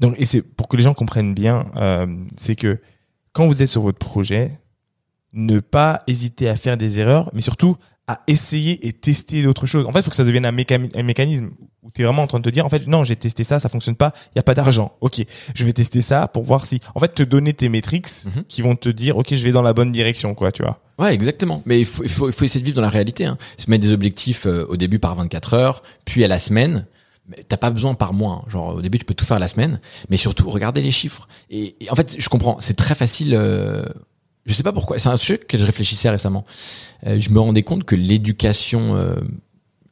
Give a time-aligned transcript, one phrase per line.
[0.00, 2.06] Donc, et c'est pour que les gens comprennent bien, euh,
[2.36, 2.80] c'est que
[3.32, 4.50] quand vous êtes sur votre projet,
[5.32, 7.76] ne pas hésiter à faire des erreurs, mais surtout
[8.08, 9.84] à essayer et tester d'autres choses.
[9.86, 11.50] En fait, il faut que ça devienne un, méca- un mécanisme
[11.82, 13.58] où tu es vraiment en train de te dire, en fait, non, j'ai testé ça,
[13.58, 14.92] ça fonctionne pas, il y a pas d'argent.
[15.00, 15.22] Ok,
[15.54, 18.44] je vais tester ça pour voir si, en fait, te donner tes métriques Mhm.
[18.48, 20.80] qui vont te dire, ok, je vais dans la bonne direction, quoi, tu vois.
[21.00, 21.62] Ouais, exactement.
[21.66, 23.24] Mais il faut, il faut, il faut essayer de vivre dans la réalité.
[23.24, 23.36] Hein.
[23.58, 26.86] Se mettre des objectifs euh, au début par 24 heures, puis à la semaine.
[27.48, 28.42] T'as pas besoin par mois.
[28.46, 28.50] hein.
[28.50, 29.80] Genre au début tu peux tout faire la semaine,
[30.10, 31.26] mais surtout regarder les chiffres.
[31.50, 32.58] Et, et en fait, je comprends.
[32.60, 33.34] C'est très facile.
[33.34, 33.84] Euh,
[34.44, 34.98] je sais pas pourquoi.
[35.00, 36.44] C'est un sujet que je réfléchissais récemment.
[37.06, 39.16] Euh, je me rendais compte que l'éducation, euh,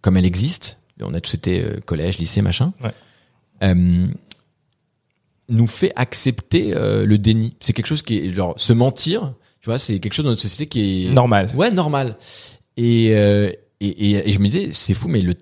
[0.00, 3.74] comme elle existe, on a tous été euh, collège, lycée, machin, Ouais.
[5.50, 7.56] nous fait accepter le déni.
[7.60, 9.34] C'est quelque chose qui est genre se mentir.
[9.60, 11.50] Tu vois, c'est quelque chose dans notre société qui est Normal.
[11.54, 12.16] Ouais, normal.
[12.76, 15.34] Et, et, et, et je me disais, c'est fou, mais le,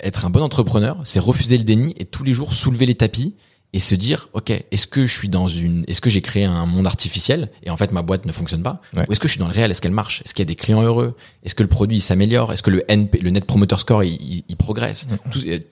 [0.00, 3.34] être un bon entrepreneur, c'est refuser le déni et tous les jours soulever les tapis
[3.74, 6.64] et se dire, ok, est-ce que je suis dans une, est-ce que j'ai créé un
[6.64, 9.04] monde artificiel et en fait ma boîte ne fonctionne pas, Ouais.
[9.06, 10.50] ou est-ce que je suis dans le réel, est-ce qu'elle marche, est-ce qu'il y a
[10.52, 13.76] des clients heureux, est-ce que le produit s'améliore, est-ce que le NP, le Net Promoter
[13.76, 15.06] Score il, il, il progresse,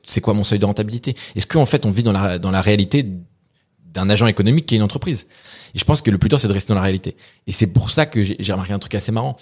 [0.04, 2.60] c'est quoi mon seuil de rentabilité, est-ce qu'en fait on vit dans la dans la
[2.60, 3.06] réalité
[3.92, 5.26] d'un agent économique qui est une entreprise.
[5.74, 7.16] Et je pense que le plus dur, c'est de rester dans la réalité.
[7.46, 9.36] Et c'est pour ça que j'ai remarqué un truc assez marrant.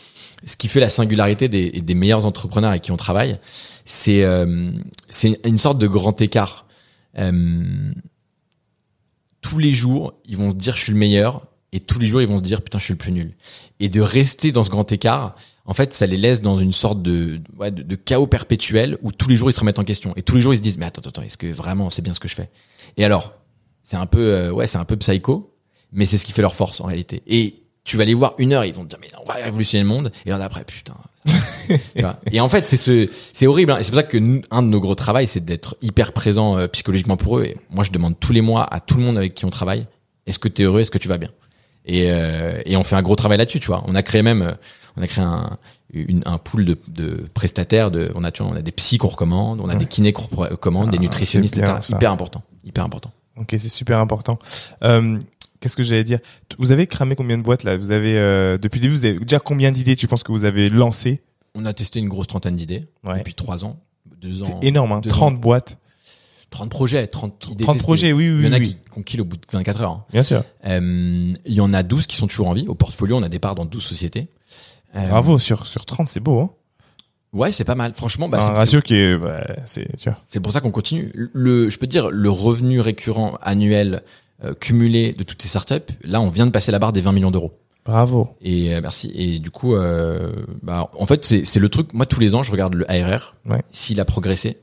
[0.45, 3.39] Ce qui fait la singularité des, meilleurs entrepreneurs avec qui on travaille,
[3.85, 4.73] c'est euh,
[5.09, 6.67] c'est une sorte de grand écart.
[7.19, 7.93] Euh,
[9.41, 12.23] tous les jours, ils vont se dire je suis le meilleur, et tous les jours,
[12.23, 13.35] ils vont se dire putain, je suis le plus nul.
[13.81, 15.35] Et de rester dans ce grand écart,
[15.67, 19.29] en fait, ça les laisse dans une sorte de, de, de chaos perpétuel où tous
[19.29, 20.13] les jours, ils se remettent en question.
[20.17, 22.15] Et tous les jours, ils se disent mais attends, attends, est-ce que vraiment c'est bien
[22.15, 22.51] ce que je fais?
[22.97, 23.35] Et alors,
[23.85, 25.55] c'est un peu euh, ouais c'est un peu psycho
[25.95, 27.23] mais c'est ce qui fait leur force en réalité.
[27.27, 29.85] Et tu vas les voir une heure ils vont te dire mais on va révolutionner
[29.85, 30.13] le monde.
[30.27, 30.95] Et l'heure d'après putain.
[32.33, 33.79] Et en fait c'est ce c'est horrible hein.
[33.79, 36.59] et c'est pour ça que nous, un de nos gros travails c'est d'être hyper présent
[36.59, 37.45] euh, psychologiquement pour eux.
[37.45, 39.87] Et moi je demande tous les mois à tout le monde avec qui on travaille
[40.27, 41.31] est-ce que tu es heureux est-ce que tu vas bien?
[41.87, 43.85] Et euh, et on fait un gros travail là-dessus tu vois.
[43.87, 44.53] On a créé même euh,
[44.97, 45.57] on a créé un
[45.93, 48.99] une, un pool de, de prestataires de on a tu vois, on a des psys
[48.99, 51.77] qu'on recommande on a des kinés qu'on recommande des Ah, nutritionnistes etc.
[51.91, 52.43] hyper important.
[52.65, 54.39] Hyper important Ok, c'est super important.
[54.83, 55.19] Euh,
[55.61, 56.19] Qu'est-ce que j'allais dire?
[56.59, 57.77] Vous avez cramé combien de boîtes là?
[57.79, 60.45] Vous avez euh, depuis le début, vous avez déjà combien d'idées Tu penses que vous
[60.45, 61.23] avez lancé
[61.55, 63.19] On a testé une grosse trentaine d'idées Ouais.
[63.19, 63.81] depuis trois ans,
[64.21, 64.59] deux ans.
[64.61, 65.37] C'est énorme, hein, deux 30 ans.
[65.39, 65.79] boîtes,
[66.51, 67.87] 30 projets, 30 idées 30 testées.
[67.87, 69.81] projets, oui, oui, Il y en a oui, qui, qu'on kill au bout de 24
[69.81, 69.91] heures.
[69.91, 70.05] hein.
[70.13, 70.45] bien sûr.
[70.67, 72.67] Euh, il y en a 12 qui sont toujours en vie.
[72.69, 74.29] Au portfolio, on a des parts dans 12 sociétés.
[74.97, 76.41] Euh, Bravo sur sur 30, c'est beau.
[76.41, 76.51] Hein
[77.35, 77.93] Ouais, c'est pas mal.
[77.95, 80.19] Franchement, bah, c'est un ratio qui est, bah, c'est, tu vois.
[80.27, 81.11] c'est pour ça qu'on continue.
[81.15, 84.03] Le, je peux te dire, le revenu récurrent annuel
[84.45, 87.13] euh, cumulé de toutes ces startups, là, on vient de passer la barre des 20
[87.13, 87.53] millions d'euros.
[87.85, 88.31] Bravo.
[88.41, 89.13] Et euh, merci.
[89.15, 91.93] Et du coup, euh, bah, en fait, c'est, c'est le truc.
[91.93, 93.63] Moi, tous les ans, je regarde le ARR, Ouais.
[93.71, 94.59] s'il a progressé.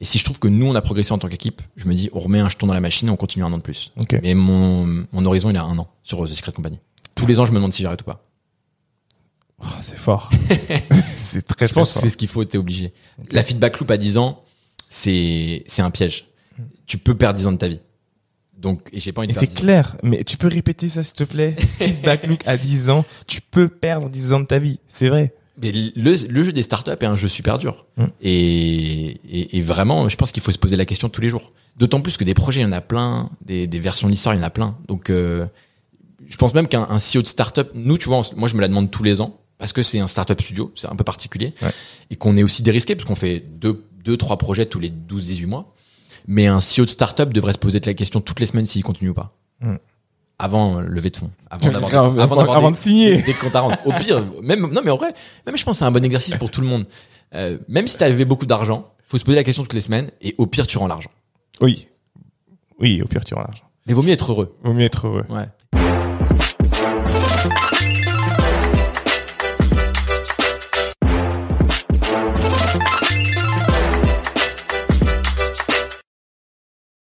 [0.00, 2.10] Et si je trouve que nous, on a progressé en tant qu'équipe, je me dis,
[2.12, 3.92] on remet un jeton dans la machine et on continue un an de plus.
[4.00, 4.18] Ok.
[4.22, 6.80] Mais mon, mon horizon, il a un an sur The Secret Company.
[7.14, 8.24] Tous les ans, je me demande si j'arrête ou pas.
[9.64, 10.30] Oh, c'est fort.
[11.16, 12.02] c'est très je très pense que fort.
[12.02, 12.92] c'est ce qu'il faut, t'es obligé.
[13.30, 14.42] La feedback loop à 10 ans,
[14.88, 16.28] c'est, c'est un piège.
[16.86, 17.80] Tu peux perdre 10 ans de ta vie.
[18.56, 19.66] Donc, et j'ai pas envie de c'est perdre 10 ans.
[19.66, 23.40] clair, mais tu peux répéter ça s'il te plaît Feedback look à 10 ans, tu
[23.40, 25.34] peux perdre 10 ans de ta vie, c'est vrai.
[25.60, 25.90] Mais le,
[26.28, 27.86] le jeu des startups est un jeu super dur.
[27.96, 28.04] Mm.
[28.22, 31.52] Et, et, et vraiment, je pense qu'il faut se poser la question tous les jours.
[31.76, 34.34] D'autant plus que des projets, il y en a plein, des, des versions de l'histoire,
[34.34, 34.76] il y en a plein.
[34.88, 35.46] Donc, euh,
[36.26, 38.60] je pense même qu'un un CEO de startup, nous, tu vois, on- moi, je me
[38.62, 41.54] la demande tous les ans parce que c'est un startup studio, c'est un peu particulier,
[41.62, 41.70] Ouais.
[42.10, 45.46] et qu'on est aussi dérisqué parce qu'on fait deux, deux, trois projets tous les 12-18
[45.46, 45.72] mois.
[46.26, 49.10] Mais un CEO de startup devrait se poser la question toutes les semaines s'il continue
[49.10, 49.36] ou pas.
[49.60, 49.74] Mm.
[50.38, 51.30] Avant euh, lever de fonds.
[51.50, 53.16] Avant d'avoir avant avant des- de signer.
[53.16, 53.76] des- des comptes à rendre.
[53.84, 55.14] Au pire, même, non, mais en vrai,
[55.46, 56.86] même je pense que c'est un bon exercice pour tout le monde.
[57.34, 60.10] Euh, même si tu avais beaucoup d'argent, faut se poser la question toutes les semaines
[60.22, 61.10] et au pire, tu rends l'argent.
[61.60, 61.86] Oui.
[62.80, 63.64] Oui, au pire tu rends l'argent.
[63.86, 64.56] Mais vaut mieux être heureux.
[64.64, 65.24] Vaut mieux être heureux.
[65.28, 65.46] Ouais.